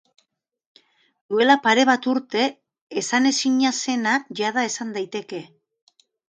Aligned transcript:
Duela 1.33 1.57
pare 1.67 1.83
bat 1.89 2.07
urte 2.15 2.47
esanezina 3.03 3.75
zena, 3.83 4.17
jada 4.43 4.67
esan 4.73 4.99
daiteke. 4.99 5.47